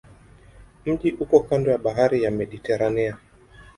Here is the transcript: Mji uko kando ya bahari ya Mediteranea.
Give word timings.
Mji 0.85 1.11
uko 1.19 1.39
kando 1.39 1.71
ya 1.71 1.77
bahari 1.77 2.23
ya 2.23 2.31
Mediteranea. 2.31 3.17